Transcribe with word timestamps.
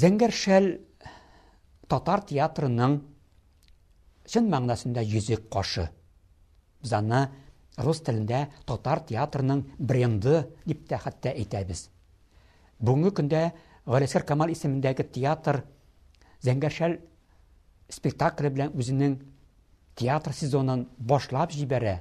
Зәңгершәл 0.00 0.68
татар 1.90 2.20
театрының 2.30 2.92
сөн 4.34 4.46
мәңнәсендә 4.52 5.02
йөзік 5.08 5.48
қошы. 5.56 5.88
Заны 6.92 7.24
рус 7.88 8.04
тілінде 8.06 8.44
татар 8.70 9.02
театрының 9.10 9.64
бренді 9.80 10.44
деп 10.70 10.84
тәхәтті 10.92 11.32
әйтәбіз. 11.32 11.82
Бүгінгі 12.78 13.12
күнде 13.18 13.40
ғалесер 13.94 14.22
Камал 14.30 14.54
есіміндегі 14.54 15.08
театр 15.18 15.64
Зәңгершәл 16.46 16.94
спектакрі 17.98 18.54
білән 18.60 18.78
өзінің 18.86 19.18
театр 19.98 20.38
сезонын 20.38 20.86
бошлап 21.02 21.50
жібері 21.58 21.96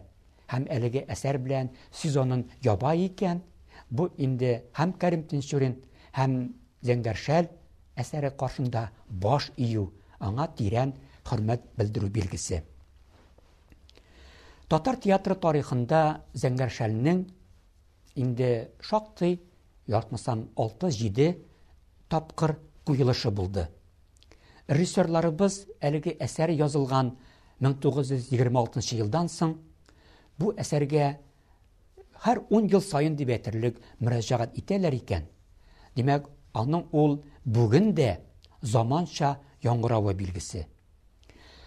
һәм 0.53 0.65
әлеге 0.73 1.03
әсәр 1.13 1.37
белән 1.45 1.69
сезонын 1.93 2.43
яба 2.65 2.93
икән, 2.97 3.41
бу 3.89 4.09
инде 4.17 4.63
һәм 4.73 4.93
Карим 4.99 5.23
Тиншурин 5.29 5.75
һәм 6.17 6.35
Зәңгәр 6.85 7.17
Шәл 7.19 7.49
әсәре 7.99 8.31
каршында 8.31 8.87
баш 9.09 9.49
ию, 9.57 9.87
аңа 10.19 10.47
тирән 10.57 10.95
хөрмәт 11.29 11.61
белдерү 11.77 12.09
билгесе. 12.09 12.63
Татар 14.69 14.95
театры 14.97 15.35
тарихында 15.35 16.21
Зәңгәр 16.33 17.27
инде 18.15 18.71
шактый 18.81 19.39
яртмасам 19.87 20.47
6-7 20.55 21.37
тапкыр 22.09 22.55
куелышы 22.85 23.29
булды. 23.31 23.67
Режиссерларыбыз 24.67 25.65
әлеге 25.79 26.15
әсәр 26.21 26.51
язылган 26.57 27.17
1926 27.61 28.97
елдан 28.99 29.29
соң 29.29 29.55
бу 30.39 30.53
әсәргә 30.63 31.09
һәр 32.23 32.39
10 32.53 32.71
ел 32.73 32.81
сайын 32.85 33.15
дип 33.19 33.31
әйтерлек 33.35 33.79
мөрәҗәгать 33.99 34.55
итәләр 34.61 34.95
икән. 34.99 35.25
Димәк, 35.95 36.29
аның 36.53 36.85
ул 36.95 37.17
бүген 37.45 37.93
дә 37.95 38.11
заманча 38.61 39.33
яңгыравы 39.63 40.13
билгесе. 40.15 40.65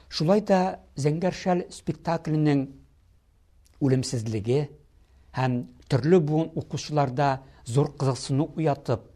Шулай 0.08 0.40
да 0.48 0.58
Зәңгәр 0.96 1.36
шәл 1.44 1.62
спектакленең 1.72 2.66
һәм 5.32 5.52
төрле 5.90 6.18
буын 6.20 6.48
укучыларда 6.60 7.40
зур 7.64 7.88
кызыксыну 7.96 8.46
уятып, 8.56 9.06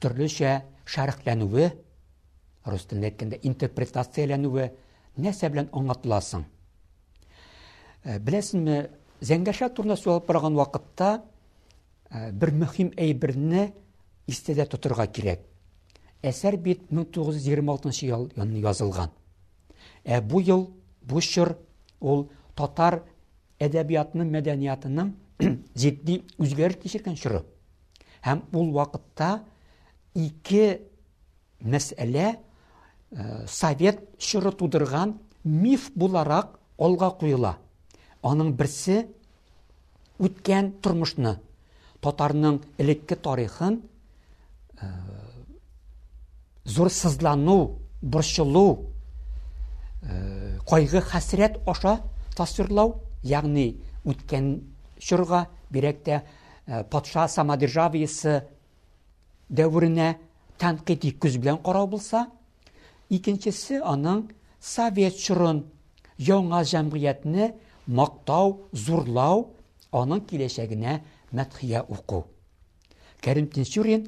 төрлечә 0.00 0.58
шәрехләнүе, 0.84 1.70
рус 2.68 2.84
телендә 2.90 3.08
әйткәндә 3.10 3.38
интерпретацияләнүе 3.48 4.66
белән 5.16 6.42
Э, 8.04 8.18
беләсеңме 8.20 8.78
зәңгәршә 9.24 9.70
турна 9.72 9.96
сөйләп 9.96 10.26
барган 10.28 10.58
вакытта 10.58 11.22
э, 12.12 12.30
бер 12.32 12.50
мөһим 12.60 12.90
әйберне 13.00 13.70
истәдә 14.28 14.66
тоторга 14.68 15.06
кирәк 15.08 15.46
әсәр 16.28 16.56
бит 16.60 16.82
1926 16.90 17.94
ел 18.08 18.26
язылган 18.66 19.08
ә 20.04 20.20
бу 20.20 20.40
ел 20.44 20.66
бу 21.02 21.20
чор 21.24 21.54
ул 22.00 22.26
татар 22.56 22.98
әдәбиятының 23.64 24.30
мәдәниятының 24.36 25.14
җитди 25.86 26.18
үзгәреп 26.38 26.82
кичергән 26.84 27.16
чоры 27.16 27.40
һәм 28.26 28.44
ул 28.52 28.72
вакытта 28.76 29.30
ике 30.14 30.82
мәсьәлә 31.64 32.34
э, 32.36 32.38
совет 33.48 34.04
чоры 34.20 34.52
тудырган 34.52 35.16
миф 35.42 35.90
буларак 35.94 36.58
алга 36.78 37.10
куела 37.16 37.58
Аның 38.24 38.50
берсе 38.56 38.94
үткән 40.24 40.70
тұрмышны 40.86 41.34
татарның 42.06 42.56
элекке 42.84 43.18
тарихын 43.26 43.76
э, 43.80 44.86
зур 46.64 46.88
сызлану, 46.92 47.58
борчылу, 48.00 48.62
қойғы 50.68 51.00
э, 51.02 51.06
хәсрәт 51.10 51.58
аша 51.68 51.98
тасырлау, 52.36 52.94
ягъни 53.28 53.66
үткән 54.08 54.48
чорга 54.98 55.42
беректе 55.70 56.22
э, 56.22 56.82
патша 56.84 57.26
самодержавиесе 57.28 58.38
дәвренә 59.50 60.14
тәнкыйти 60.60 61.12
күз 61.20 61.36
белән 61.42 61.60
қорау 61.64 61.90
булса, 61.92 62.24
икенчесе 63.12 63.82
аның 63.84 64.30
совет 64.60 65.20
шырын 65.20 65.64
яңа 66.16 66.64
җәмгыятьне 66.72 67.52
мақтау, 67.88 68.56
зурлау, 68.72 69.44
аның 69.92 70.22
келешегенә 70.28 71.00
мәтхия 71.34 71.84
уку. 71.88 72.24
Кәрим 73.20 73.46
Тинсюрин 73.52 74.06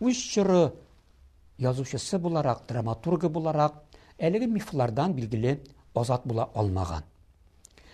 үз 0.00 0.16
чыры 0.16 0.72
язучысы 1.58 2.18
буларак, 2.18 2.62
драматургы 2.68 3.28
буларак 3.28 3.74
әлеге 4.18 4.46
мифлардан 4.46 5.12
билгеле 5.14 5.60
азат 5.94 6.24
була 6.26 6.48
алмаган. 6.54 7.02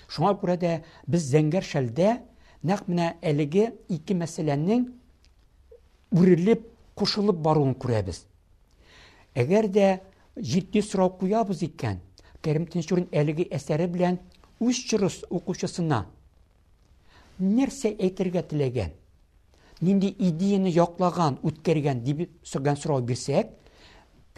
Шуңа 0.09 0.37
күрә 0.39 0.57
дә 0.57 0.85
без 1.09 1.27
Зәңгәр 1.33 1.65
шәлдә 1.67 2.21
нәкъ 2.67 2.87
менә 2.91 3.15
әлеге 3.27 3.73
ике 3.91 4.15
мәсьәләнең 4.15 4.85
үрелеп 6.15 6.69
кушылып 6.99 7.37
баруын 7.43 7.75
күрәбез. 7.75 8.23
Әгәр 9.35 9.69
дә 9.69 9.89
җитди 10.39 10.83
сорау 10.83 11.11
куябыз 11.19 11.63
икән, 11.67 11.99
Кәрим 12.43 12.67
Тинсюрин 12.71 13.09
әлеге 13.11 13.49
әсәре 13.51 13.89
белән 13.91 14.21
Ушчырыс 14.65 15.21
оқушысына 15.37 15.99
нерсе 17.39 17.91
әйтергә 17.99 18.41
теләгән, 18.53 18.93
нинди 19.85 20.09
идеяны 20.29 20.71
яклаган, 20.77 21.37
үткәргән 21.51 21.99
дип 22.07 22.23
сөргән 22.53 22.79
сорау 22.81 23.03
бирсәк, 23.11 23.51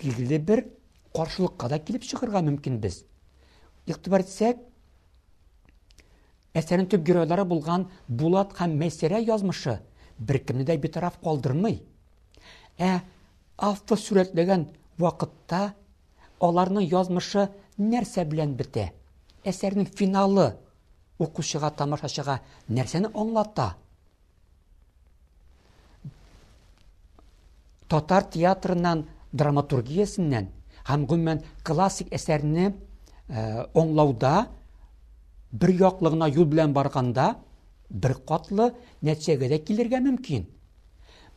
билгеле 0.01 0.41
бер 0.51 0.65
каршылыкка 1.15 1.69
да 1.71 1.79
килеп 1.79 2.03
чыгырга 2.03 2.43
мөмкин 2.43 2.81
без. 2.83 3.05
Иктибар 3.87 4.25
итсәк, 4.27 4.59
әсәрен 6.59 6.91
төп 6.91 7.07
геройлары 7.07 7.47
булган 7.53 7.87
Булат 8.09 8.57
һәм 8.59 8.75
Мәсәрә 8.83 9.23
язмышы 9.23 9.79
бер 10.19 10.41
кемне 10.43 10.67
дә 10.67 10.77
битараф 10.83 11.21
калдырмый. 11.23 11.79
Ә 12.79 13.03
авто 13.57 13.95
сүрәтләгән 13.97 14.67
вакытта 14.99 15.77
аларның 16.41 16.91
язмышы 16.91 17.49
нәрсә 17.79 18.25
белән 18.27 18.59
бите? 18.59 18.91
әсәрнең 19.47 19.87
финалы 19.99 20.49
оқушыға 21.23 21.71
тамашашыға 21.79 22.39
нәрсәне 22.71 23.11
аңлата 23.19 23.71
татар 27.91 28.27
театрынан 28.33 29.05
драматургиясыннан 29.33 30.51
һәм 30.89 31.07
классик 31.65 32.09
әсәрне 32.13 32.73
оңлауда 33.75 34.47
э, 34.47 34.49
бер 35.53 35.69
яклыгына 35.83 36.29
юл 36.35 36.47
белән 36.47 36.73
барганда 36.73 37.37
бер 37.91 38.15
катлы 38.15 38.75
нәтиҗәгә 39.05 39.49
дә 39.49 39.65
килергә 39.65 40.01
мөмкин 40.05 40.47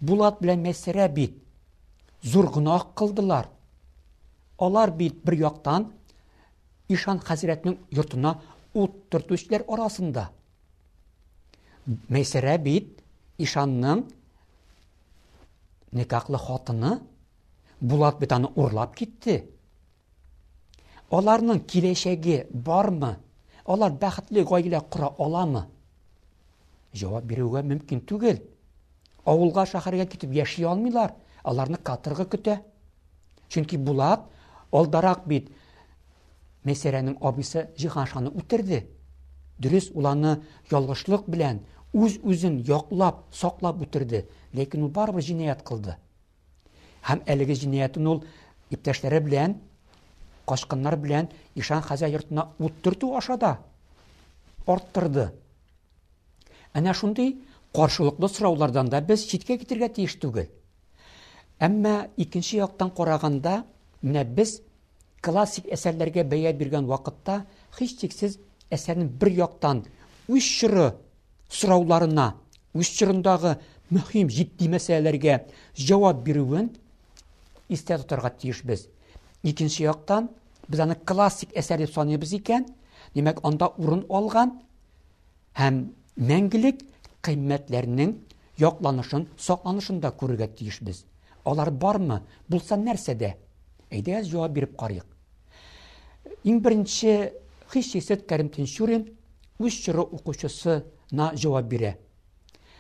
булат 0.01 0.39
белән 0.41 0.61
мәсәрә 0.63 1.07
бит 1.13 1.35
зур 2.21 2.47
гынаһ 2.51 2.93
кылдылар 2.95 3.49
алар 4.57 4.91
бит 4.91 5.23
бер 5.25 5.33
йоқтан 5.35 5.87
ишан 6.91 7.19
хәзрәтнең 7.23 7.75
йортына 7.95 8.33
ут 8.77 8.97
төртүчеләр 9.13 9.63
арасында 9.71 10.25
мәйсәрә 12.13 12.55
бит 12.65 12.99
ишанның 13.41 14.03
никахлы 15.97 16.39
хатыны 16.39 16.91
булат 17.81 18.19
бит 18.19 18.31
аны 18.35 18.51
урлап 18.55 18.95
китте 18.99 19.37
аларның 21.11 21.63
киләчәге 21.73 22.37
бармы 22.69 23.13
алар 23.65 23.95
бәхетле 24.03 24.43
гаилә 24.47 24.81
кора 24.93 25.09
аламы 25.19 25.63
җавап 27.03 27.23
бирүгә 27.27 27.63
мөмкин 27.73 28.03
түгел 28.11 28.41
авылга 29.25 29.65
шәһәргә 29.67 30.09
китеп 30.13 30.33
яши 30.35 30.67
алмыйлар 30.67 31.13
аларны 31.43 31.77
катырга 31.91 32.25
көтә 32.27 32.59
чөнки 33.49 33.77
булат 33.77 34.27
алдарак 34.71 35.27
бит 35.27 35.49
Мисәләнәң 36.69 37.15
абза 37.27 37.61
Жиханшаны 37.81 38.29
үтертде. 38.41 38.79
Дөрес 39.63 39.87
уланы 39.93 40.35
ялгышлык 40.71 41.25
белән 41.35 41.59
үз-үзн 41.93 42.59
яқлап, 42.67 43.21
саклап 43.39 43.81
үтертде. 43.85 44.21
Ләкин 44.53 44.83
ул 44.85 44.91
барбы 44.97 45.23
җинаят 45.25 45.63
кылды? 45.65 45.95
Һәм 47.09 47.23
әлеге 47.33 47.57
җинаятыны 47.63 48.11
ул 48.13 48.21
иптәшләре 48.75 49.21
белән, 49.25 49.57
кашкындар 50.47 50.97
белән 51.01 51.31
Ишан 51.55 51.81
хаза 51.81 52.07
йортына 52.13 52.45
үтертү 52.59 53.09
ашада 53.17 53.57
арттырды. 54.67 55.29
Ә 56.73 56.79
нә 56.81 56.93
шундый 56.95 57.39
каршылыклы 57.75 58.27
сұраулардан 58.29 58.89
да 58.89 59.01
без 59.01 59.25
читке 59.25 59.57
китергә 59.57 59.89
тиеш 59.89 60.15
түгел. 60.21 60.47
Әмма 61.59 62.07
икенче 62.17 62.57
яктан 62.61 62.89
караганда, 62.91 63.65
менә 64.01 64.23
без 64.23 64.61
классик 65.21 65.65
әсәрләргә 65.71 66.23
бәя 66.25 66.51
биргән 66.57 66.87
вакытта 66.89 67.43
һич 67.77 67.93
тиксез 68.01 68.39
әсәрнең 68.73 69.09
бер 69.21 69.29
яктан 69.37 69.83
үз 70.33 70.45
чыры 70.59 70.87
сорауларына 71.53 72.31
үз 72.73 72.89
чырындагы 72.97 73.53
мөһим 73.93 74.31
җитди 74.33 74.69
мәсьәләләргә 74.71 75.37
җавап 75.77 76.23
бирүен 76.25 76.71
истә 77.69 77.99
тиешбез 78.41 78.87
икенче 79.43 79.83
яктан 79.83 80.29
без 80.69 80.79
аны 80.81 80.95
классик 80.95 81.53
әсәр 81.55 81.85
дип 81.85 81.93
саныйбыз 81.93 82.33
икән 82.39 82.65
демәк 83.13 83.39
анда 83.45 83.69
урын 83.77 84.03
алган 84.09 84.55
һәм 85.59 85.83
мәңгелек 86.17 86.81
кыйммәтләрнең 87.21 88.15
якланышын 88.57 89.27
сакланышын 89.37 89.99
да 90.01 90.11
күрергә 90.17 90.47
тиешбез 90.57 91.05
алар 91.45 91.69
бармы 91.69 92.23
булса 92.49 92.77
нәрсәдә 92.77 93.35
әйдәгез 93.91 94.27
җавап 94.31 94.57
карыйк 94.77 95.05
Иң 96.43 96.59
биринче 96.65 97.13
хич 97.73 97.93
исәт 97.99 98.25
кәримтен 98.29 98.67
шурен 98.75 99.05
үз 99.67 99.77
чиры 99.85 100.03
окучысы 100.19 100.77
җавап 101.41 101.67
бирә. 101.71 101.91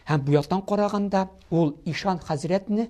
Һәм 0.09 0.23
бу 0.25 0.33
яктан 0.35 0.61
караганда, 0.71 1.25
ул 1.51 1.73
Ишан 1.91 2.19
хаҗиретне 2.25 2.87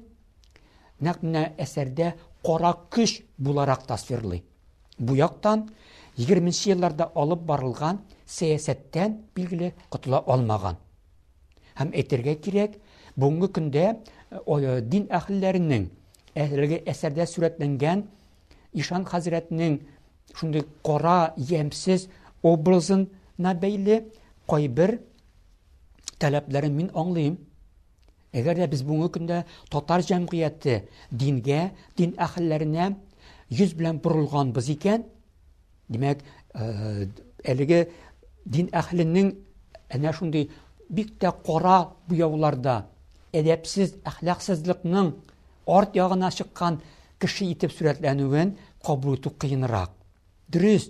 нәкъ 1.01 1.25
нә 1.25 1.45
әсәрдә 1.65 2.11
кара 2.45 2.73
кыш 2.89 3.17
буларак 3.37 3.83
tasvirлый. 3.89 4.43
Бу 4.99 5.15
яктан 5.17 5.65
20-нче 6.17 6.71
елларда 6.75 7.09
алып 7.15 7.43
барылган 7.51 7.99
сиясәттен 8.27 9.19
билгеле 9.35 9.73
котлап 9.89 10.29
алмаган. 10.29 10.75
Һәм 11.79 11.91
әтергә 11.97 12.35
кирәк, 12.37 12.77
бүгенге 13.15 13.49
көндә 13.55 13.85
э, 13.97 14.81
дин 14.81 15.07
әһелләренең 15.09 15.89
әһәргә 16.35 16.81
әсәрдә 16.93 17.25
сүрәтләнгән 17.27 18.05
Ишан 18.77 19.03
хаҗиретнең 19.05 19.79
шундай 20.39 20.61
кара 20.87 21.15
ямсыз 21.59 22.03
образын 22.51 23.03
на 23.45 23.53
бәйле 23.63 23.97
кайбер 24.49 24.97
таләпләрен 26.21 26.75
мин 26.77 26.89
аңлыйм. 26.95 27.35
Әгәр 28.41 28.59
дә 28.63 28.67
без 28.71 28.83
бүгенге 28.87 29.11
көндә 29.17 29.37
татар 29.73 30.03
җәмгыяте 30.09 30.75
дингә, 31.11 31.71
дин 31.97 32.13
әһелләренә 32.25 32.85
йөз 33.49 33.73
белән 33.75 33.99
бурылган 34.03 34.51
без 34.55 34.69
икән, 34.71 35.03
димәк, 35.89 36.21
э, 36.53 37.07
әлеге 37.43 37.89
дин 38.45 38.69
әһелинең 38.71 39.33
әнә 39.89 40.13
шундый 40.13 40.49
бик 40.89 41.11
тә 41.19 41.31
кара 41.45 41.87
буяуларда 42.07 42.83
әдәпсез, 43.33 43.97
әхлаксызлыкның 44.03 45.11
арт 45.67 45.95
ягына 45.95 46.31
чыккан 46.31 46.79
кеше 47.19 47.45
итеп 47.45 47.71
сүрәтләнүен 47.71 48.55
кабул 48.85 49.15
итү 49.15 49.31
Дұрыс, 50.51 50.85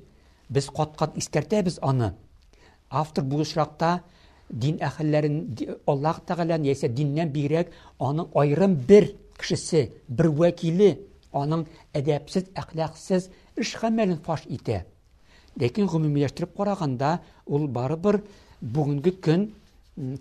біз 0.49 0.67
қатқан 0.73 1.13
ескерті 1.21 1.59
біз 1.67 1.75
аны. 1.85 2.11
Автор 3.01 3.23
бұл 3.27 3.43
шырақта 3.45 3.93
дин 4.49 4.79
әхілерін, 4.83 5.35
Аллах 5.87 6.19
тағылан, 6.27 6.65
есе 6.65 6.89
диннен 6.89 7.29
бейрек, 7.33 7.69
аның 8.01 8.31
айрым 8.41 8.73
бір 8.89 9.11
кішісі, 9.39 9.83
бір 10.09 10.31
өкелі, 10.33 10.87
аның 11.37 11.67
әдепсіз, 11.95 12.49
әқләқсіз 12.59 13.29
үшқамәлін 13.61 14.19
фаш 14.25 14.47
еті. 14.51 14.81
ләкин 15.59 15.85
ғымымелештіріп 15.91 16.53
қорағанда, 16.55 17.13
ол 17.45 17.65
бары 17.75 17.97
бір 17.99 18.21
бүгінгі 18.61 19.11
күн 19.23 19.41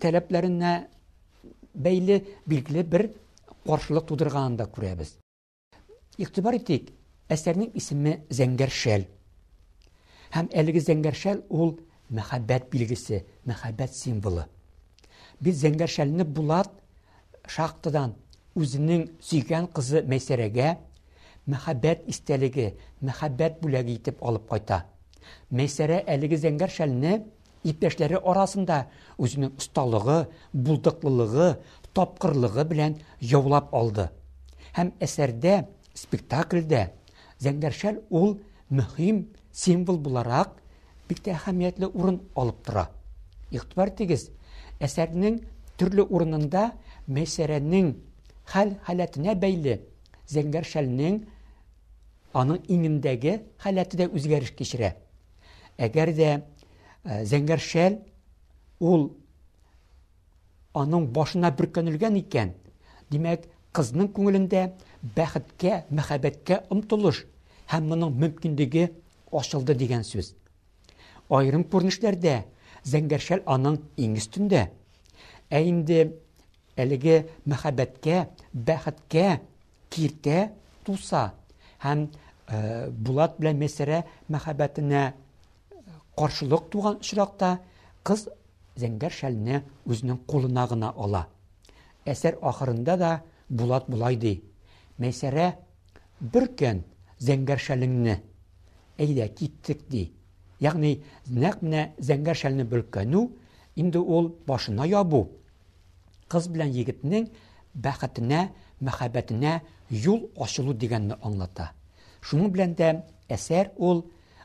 тәләпләріне 0.03 0.71
бәйлі 1.71 2.17
білгілі 2.51 2.83
бір 2.93 3.05
қоршылық 3.63 4.09
тудырғанында 4.11 4.65
күрәбіз. 4.75 5.15
Иқтибар 6.19 6.59
итик, 6.59 6.91
әсәрнең 7.31 7.71
ісімі 7.79 8.17
зәңгер 8.29 8.73
шәл 8.81 9.07
һәм 10.35 10.47
әлеге 10.59 10.79
зәңгәршел 10.81 11.41
ул 11.49 11.71
мәхәббәт 12.15 12.69
белгесе, 12.71 13.23
мәхәббәт 13.47 13.95
символы. 13.95 14.45
Би 15.41 15.51
зәңгәршелне 15.51 16.23
булат 16.23 16.71
шақтыдан 17.47 18.13
үзеннең 18.55 19.05
сөйгән 19.23 19.67
кызы 19.75 20.01
Мәсәргә 20.11 20.77
мәхәббәт 21.51 22.07
истәлеге, 22.07 22.75
мәхәббәт 23.01 23.59
бүләге 23.61 23.95
итеп 23.97 24.23
алып 24.23 24.47
кайта. 24.49 24.81
Мәсәре 25.51 26.01
әлеге 26.07 26.37
зәңгәршелне 26.43 27.21
иптәшләре 27.67 28.19
арасында 28.23 28.85
үзеннең 29.17 29.51
устанлыгы, 29.57 30.27
бултықлыгы, 30.53 31.57
тапкырлыгы 31.93 32.63
белән 32.65 32.95
явлап 33.21 33.73
алды. 33.75 34.07
Һәм 34.77 34.93
әсәрдә, 34.99 35.65
спектакльдә 35.93 36.89
зәңгәршел 37.41 37.99
ул 38.09 38.37
мөһим 38.69 39.25
символ 39.51 39.97
буларак 39.99 40.57
бик 41.07 41.19
тә 41.19 41.37
урын 41.93 42.19
алып 42.35 42.63
тора. 42.63 42.87
Иғтибар 43.51 43.89
тигез, 43.89 44.31
әсәрнең 44.79 45.41
төрле 45.77 46.03
урынында 46.05 46.71
мәсәрәнең 47.09 47.93
хәл-халәтенә 48.47 49.35
бәйле 49.35 49.81
зәңгәр 50.29 50.63
шәлнең 50.63 51.17
аның 52.33 52.61
иңендәге 52.71 53.41
халәте 53.57 53.97
дә 53.97 54.07
үзгәреш 54.07 54.53
кичерә. 54.55 54.93
Әгәр 55.77 56.13
дә 56.13 56.29
зәңгәр 57.03 57.59
шәл 57.59 57.99
ул 58.79 59.09
аның 60.73 61.09
башына 61.11 61.51
бүркәнелгән 61.51 62.15
икән, 62.21 62.53
димәк, 63.11 63.49
кызның 63.73 64.07
күңелендә 64.15 64.71
бәхеткә, 65.15 65.83
мәхәббәткә 65.89 66.63
омтылыш 66.69 67.25
һәм 67.73 67.91
моның 67.91 68.15
мөмкинлеге 68.15 68.93
ашылды 69.31 69.75
дигән 69.79 70.03
сүз. 70.03 70.33
Айрым 71.31 71.63
күренешләрдә 71.71 72.35
зәңгәршәл 72.83 73.43
аның 73.45 73.77
иң 74.03 74.17
өстендә. 74.19 74.65
Ә 75.49 75.61
инде 75.63 76.19
әлеге 76.75 77.21
мәхәббәткә, 77.47 78.25
бәхеткә 78.53 79.39
киртә 79.89 80.51
туса 80.85 81.31
һәм 81.83 82.07
э, 82.49 82.89
Булат 82.91 83.37
белән 83.39 83.59
Мәсәрә 83.61 84.03
мәхәббәтенә 84.29 85.01
э, 85.07 85.13
каршылык 86.17 86.69
туган 86.71 86.99
шырақта, 87.01 87.59
кыз 88.03 88.27
зәңгәр 88.79 89.11
шәлне 89.13 89.63
үзенең 89.85 90.19
кулына 90.27 90.67
гына 90.67 90.93
ала. 90.97 91.27
Әсәр 92.05 92.37
ахырында 92.41 92.97
да 92.97 93.13
Булат 93.49 93.87
булай 93.89 94.15
ди. 94.15 94.41
Мәсәрә 94.99 95.53
бер 96.21 96.47
көн 96.55 96.83
зәңгәр 97.19 97.59
әйдә 98.99 99.27
киттек 99.29 99.81
ди. 99.89 100.11
Ягъни 100.59 101.01
нәкъ 101.29 101.63
менә 101.65 101.89
зәңгәр 101.99 102.35
шәлне 102.37 102.65
бөлкәнү 102.69 103.27
инде 103.75 103.99
ул 103.99 104.29
башына 104.47 104.85
ябу. 104.87 105.27
Қыз 106.29 106.47
белән 106.53 106.71
егетнең 106.75 107.29
бәхетенә, 107.73 108.49
мәхәббәтенә 108.81 109.59
юл 109.89 110.29
ачылу 110.39 110.73
дигәнне 110.73 111.17
аңлата. 111.21 111.71
Шуның 112.21 112.51
белән 112.53 112.75
дә 112.75 112.91
әсәр 113.29 113.71
ул 113.77 114.03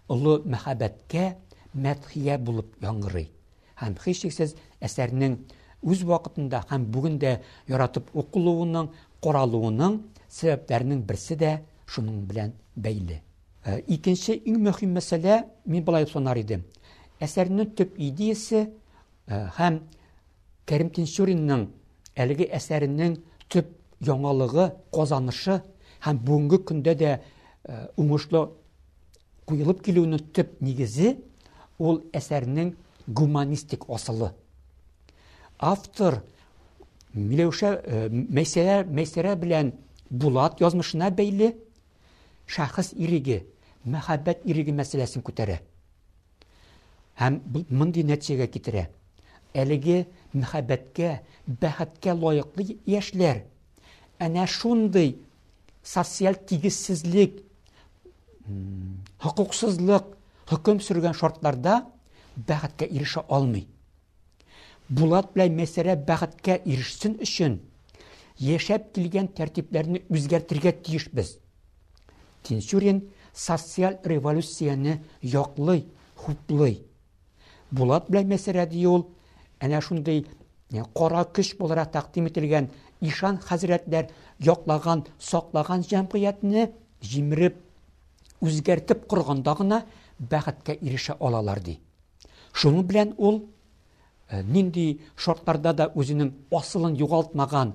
олы 0.09 0.39
мәхәббәткә 0.47 1.35
мәтхия 1.75 2.39
булып 2.39 2.77
яңгырый. 2.83 3.29
Һәм 3.77 3.99
һичшиксез 4.05 4.57
әсәрнең 4.81 5.37
үз 5.83 6.03
вакытында 6.09 6.65
һәм 6.71 6.85
бүген 6.89 7.21
яратып 7.69 8.09
укылуының, 8.15 8.89
каралуының 9.21 10.01
сәбәпләренең 10.33 11.03
берсе 11.05 11.37
дә 11.37 11.59
шуның 11.93 12.25
белән 12.27 12.53
бәйле. 12.75 13.21
Э, 13.67 13.81
икенче 13.91 14.37
иң 14.47 14.61
мөһим 14.63 14.93
мәсьәлә 14.95 15.41
мин 15.73 15.83
булай 15.85 16.07
сонар 16.07 16.39
идем. 16.39 16.61
Әсәрнең 17.19 17.73
төп 17.77 17.97
идеясе 17.99 18.61
э, 19.27 19.41
һәм 19.59 19.81
Кәрим 20.71 20.91
Тиншуринның 20.95 21.65
әлеге 22.23 22.47
әсәренең 22.59 23.17
төп 23.51 23.73
яңалыгы, 24.09 24.69
казанышы 24.95 25.59
һәм 26.07 26.21
бүгенге 26.29 26.61
көндә 26.69 26.95
дә 27.01 27.11
э, 27.17 27.81
уңышлы 27.99 28.45
куелып 29.51 29.83
килүенең 29.87 30.23
төп 30.35 30.55
нигезе 30.67 31.17
ул 31.79 32.01
әсәрнең 32.21 32.75
гуманистик 33.09 33.89
асылы. 33.91 34.31
Автор 35.59 36.21
Милеушә 37.15 37.71
мәсьәләр 38.37 39.39
белән 39.43 39.71
Булат 40.11 40.61
язмышына 40.63 41.11
бәйле 41.11 41.57
шәхес 42.47 42.93
ириге 42.95 43.41
мәхәббәт 43.87 44.43
иреге 44.45 44.73
мәсьәләсен 44.75 45.23
күтәрә. 45.25 45.61
Һәм 47.21 47.39
мондый 47.71 48.03
нәтиҗәгә 48.05 48.49
китерә. 48.51 48.87
Әлеге 49.55 50.09
мәхәббәткә, 50.35 51.21
бәхеткә 51.49 52.15
лайыклы 52.19 52.77
яшьләр 52.87 53.45
әнә 54.19 54.47
шундый 54.47 55.17
социаль 55.83 56.37
тигезсезлек, 56.47 57.39
хукуксызлык 59.23 60.11
хөкем 60.51 60.81
сүргән 60.83 61.15
шартларда 61.15 61.87
бәхеткә 62.37 62.89
ирешә 62.91 63.23
алмый. 63.29 63.69
Булат 64.91 65.33
белән 65.35 65.57
мәсәрә 65.63 65.97
бәхеткә 65.97 66.61
ирешсен 66.65 67.17
өчен 67.23 67.61
яшәп 68.39 68.91
килгән 68.95 69.29
тәртипләрне 69.33 70.03
үзгәртергә 70.11 70.73
тиешбез. 70.83 71.39
Тинчурин 72.43 73.01
1900 73.01 73.16
социаль 73.37 73.99
революцияны 74.03 74.93
яклый, 75.21 75.85
хуплый. 76.25 76.83
Булат 77.71 78.09
белән 78.09 78.31
мәсәлә 78.33 78.65
ол, 78.89 79.05
әнә 79.61 79.81
шундый 79.83 80.25
кара 80.95 81.25
көч 81.29 81.55
буларак 81.59 81.93
тәкъдим 81.93 82.27
ителгән 82.31 82.71
ишан 83.01 83.37
хәзрәтләр 83.39 84.09
яклаган, 84.41 85.05
саклаган 85.21 85.85
җәмгыятьне 85.85 86.73
җимереп, 87.03 87.59
үзгәртеп 88.41 89.07
корганда 89.07 89.55
гына 89.55 89.85
бәхеткә 90.19 90.73
ирешә 90.81 91.17
алалар 91.21 91.61
ди. 91.61 91.79
Шуның 92.55 92.87
белән 92.89 93.15
ул 93.19 93.45
нинди 94.33 95.03
шартларда 95.17 95.73
да 95.73 95.91
өзінім 95.95 96.33
асылын 96.53 96.95
югалтмаган 96.97 97.75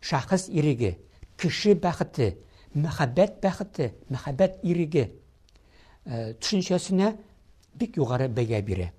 шәхес 0.00 0.48
иреге, 0.48 0.98
кеше 1.36 1.74
бәхете 1.74 2.36
мәхәббәт 2.74 3.40
бәхете, 3.40 3.90
мәхәббәт 4.10 4.58
иреге 4.62 5.10
э, 6.06 6.32
төшенчәсенә 6.40 7.16
бик 7.76 7.96
югары 7.96 8.28
бәя 8.32 8.62
бирә. 8.64 8.90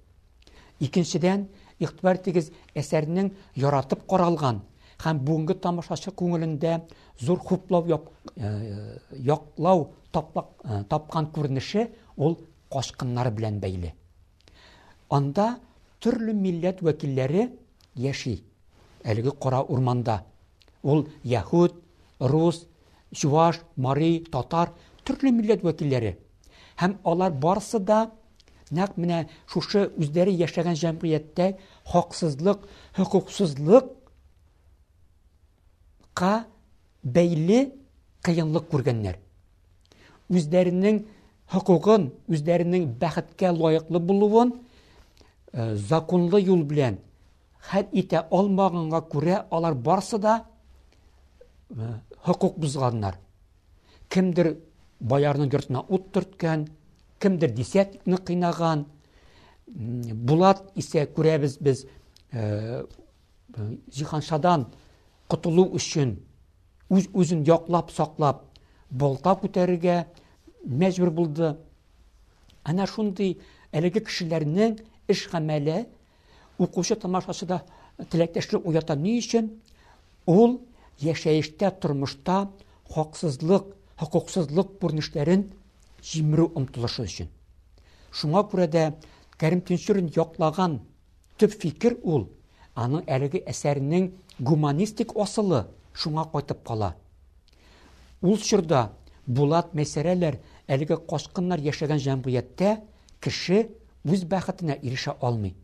Икенчедән, 0.84 1.48
иқтибар 1.82 2.18
тигез 2.24 2.52
әсәрнең 2.78 3.32
яратып 3.58 4.06
қоралған, 4.10 4.60
һәм 5.04 5.20
бүгенге 5.26 5.58
тамашашы 5.62 6.12
күңелендә 6.14 6.80
зур 7.22 7.40
хуплау 7.42 7.88
яп, 7.90 8.10
ә, 8.38 9.02
э, 9.18 9.18
э, 9.18 10.84
тапкан 10.90 11.32
күренеше 11.34 11.90
ул 12.18 12.38
кашкыннар 12.72 13.32
белән 13.32 13.60
бәйле. 13.60 13.94
Анда 15.10 15.60
төрле 16.00 16.34
милләт 16.34 16.82
вәкилләре 16.82 17.50
яши. 17.96 18.44
Әлеге 19.04 19.32
қора 19.32 19.62
урманда 19.62 20.24
ул 20.84 21.08
яхуд, 21.24 21.76
рус, 22.20 22.68
Жуаш, 23.14 23.60
Мари, 23.82 24.24
Татар 24.32 24.72
түрлі 25.06 25.32
милләт 25.36 25.64
вәкилләре. 25.68 26.14
Һәм 26.82 26.94
алар 27.06 27.34
барысы 27.36 27.80
да 27.80 28.02
нәкъ 28.74 28.98
менә 29.04 29.20
шушы 29.50 29.84
үзләре 30.02 30.34
яшәгән 30.40 30.78
җәмгыятьтә 30.82 31.50
хаксызлык, 31.92 32.64
хокуксызлык 32.98 33.92
ка 36.18 36.32
бәйле 37.04 37.60
кыенлык 38.26 38.70
күргәннәр. 38.74 39.20
Үзләренең 40.32 41.04
хокугын, 41.54 42.08
үзләренең 42.34 42.88
бәхеткә 43.04 43.52
лаеклы 43.54 44.00
булуын 44.00 44.56
э, 45.52 45.76
законлы 45.76 46.42
юл 46.48 46.64
белән 46.66 46.98
хәл 47.70 47.92
итә 47.92 48.24
алмаганга 48.32 49.04
күрә 49.12 49.44
алар 49.52 49.76
барсы 49.76 50.18
да 50.24 50.46
э, 51.70 51.94
hukuk 52.24 52.56
buzganlar. 52.62 53.16
Kimdir 54.10 54.56
баярның 55.04 55.50
йортына 55.52 55.82
ут 55.90 56.14
кімдір 56.40 56.70
кимдер 57.54 58.22
қинаған 58.28 58.86
Бұлат 59.68 60.28
Булат 60.28 60.72
исә 60.76 61.06
біз 61.42 61.58
без, 61.58 61.86
Жиханшадан 63.92 64.62
э, 64.62 64.66
құтылу 65.30 65.66
үшін 65.76 66.18
өз 66.90 67.08
өзін 67.14 67.44
жоқлап 67.46 67.92
сақлап 67.96 68.44
болта 68.90 69.36
күтәрергә 69.42 70.06
мәжбүр 70.68 71.10
болды 71.10 71.56
Ана 72.64 72.86
әлігі 72.86 73.38
әлеге 73.72 74.00
кешеләрнең 74.04 74.78
іш 75.10 75.28
гамәле 75.32 75.88
оқушы 76.58 76.96
тамашашыда 76.96 77.64
теләктәшлек 78.10 78.66
уята 78.66 78.96
ни 78.96 79.18
үшін 79.20 79.50
Ул 80.26 80.60
яшәештә 81.02 81.70
тормышта 81.82 82.50
хаксызлык, 82.94 83.66
хукуксызлык 83.98 84.78
күренешләрен 84.80 85.48
җимерү 86.04 86.48
омтылышы 86.54 87.04
өчен. 87.08 87.28
Шуңа 88.14 88.44
күрә 88.50 88.68
дә 88.68 88.94
Кәрим 89.40 89.62
Тинчүрен 89.66 90.12
яклаган 90.16 90.82
төп 91.42 91.56
фикер 91.64 91.98
ул 92.04 92.28
аның 92.80 93.08
әлеге 93.10 93.42
әсәренең 93.50 94.12
гуманистик 94.40 95.16
асылы 95.18 95.64
шуңа 95.98 96.28
кайтып 96.32 96.64
кала. 96.68 96.94
Ул 98.22 98.38
шурда 98.38 98.92
булат 99.26 99.74
мәсьәләләр 99.74 100.38
әлеге 100.70 100.98
кошкыннар 101.10 101.60
яшәгән 101.66 102.00
җәмгыятьтә 102.04 102.78
кеше 103.22 103.66
үз 104.06 104.24
бәхетенә 104.30 104.78
ирешә 104.82 105.16
алмый. 105.22 105.56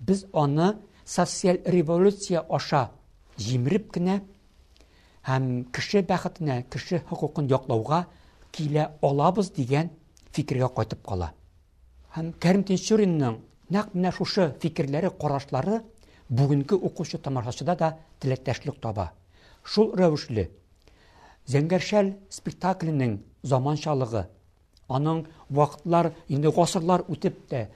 Без 0.00 0.26
аны 0.32 0.76
социаль 1.04 1.60
революция 1.66 2.40
аша 2.48 2.90
җимерип 3.36 3.90
кенә 3.92 4.20
һәм 5.28 5.44
кеше 5.72 6.00
бәхетенә, 6.06 6.60
кеше 6.70 7.02
хукукын 7.08 7.46
яклауга 7.50 8.02
килә 8.52 8.88
алабыз 9.02 9.50
дигән 9.54 9.90
фикергә 10.34 10.68
кайтып 10.74 11.02
кала. 11.06 11.30
Һәм 12.16 12.32
Кәрим 12.42 12.64
Тинчуринның 12.66 13.38
нәкъ 13.72 13.94
менә 13.94 14.12
шушы 14.12 14.52
фикерләре, 14.60 15.10
карашлары 15.10 15.82
бүгенге 16.28 16.74
укучы 16.74 17.18
тамашачыда 17.18 17.76
да 17.76 17.96
тилектәшлек 18.20 18.80
таба. 18.80 19.12
Шул 19.64 19.94
рәвешле 19.94 20.50
Зәңгәршәл 21.46 22.14
спектакленең 22.30 23.20
заманчалыгы, 23.42 24.24
аның 24.88 25.24
вакытлар 25.50 26.12
инде 26.28 26.48
гасырлар 26.52 27.04
үтеп 27.08 27.38
тә 27.50 27.68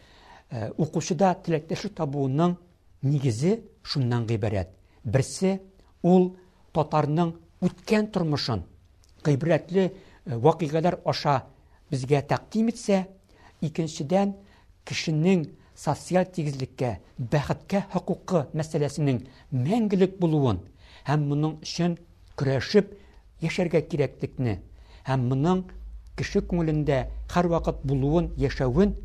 э, 0.51 0.71
укучыда 0.77 1.35
табуының 1.43 2.57
нигезе 3.03 3.63
шуннан 3.83 4.27
гыйбарәт. 4.27 4.69
Берсе 5.05 5.61
ул 6.03 6.35
татарның 6.77 7.31
үткән 7.65 8.07
тормышын 8.15 8.63
гыйбрәтле 9.25 9.85
э, 9.85 10.37
вакыйгалар 10.45 10.99
аша 11.09 11.39
безгә 11.91 12.21
тәкъдим 12.31 12.69
итсә, 12.73 13.07
икенчедән 13.65 14.35
кешенең 14.89 15.47
социаль 15.77 16.27
тигезлеккә, 16.37 16.91
бәхеткә 17.19 17.85
хокукы 17.93 18.45
мәсьәләсенең 18.53 19.23
мәңгелек 19.67 20.19
булуын 20.21 20.61
һәм 21.09 21.27
моның 21.31 21.57
өчен 21.65 21.97
көрәшеп 22.41 22.93
яшәргә 23.45 23.83
кирәклекне 23.91 24.59
һәм 25.09 25.27
моның 25.33 25.63
кеше 26.19 26.41
күңелендә 26.49 27.05
һәрвакыт 27.33 27.85
булуын 27.85 28.31
яшәвен 28.41 28.97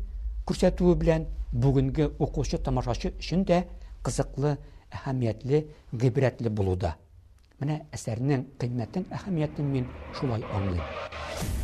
күрсәтүе 0.48 0.96
белән 1.04 1.26
бүгенге 1.52 2.08
оқушы 2.18 2.58
тамашачы 2.58 3.12
өчен 3.18 3.44
дә 3.48 3.64
кызыклы, 4.02 4.56
әһәмиятле, 4.90 5.66
гыйбрәтле 5.92 6.50
булуда 6.50 6.96
мәдәни 7.62 7.84
әсәрнең 7.96 8.40
кыйммәтен, 8.62 9.06
әһәмиеттен 9.18 9.70
мин 9.76 9.86
шулай 10.20 10.44
уйлыйм. 10.52 11.60